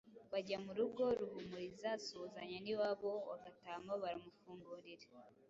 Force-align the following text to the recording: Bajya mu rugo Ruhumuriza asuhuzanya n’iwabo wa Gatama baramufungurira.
Bajya 0.31 0.57
mu 0.65 0.71
rugo 0.79 1.03
Ruhumuriza 1.19 1.87
asuhuzanya 1.97 2.57
n’iwabo 2.61 3.11
wa 3.29 3.37
Gatama 3.43 3.91
baramufungurira. 4.01 5.05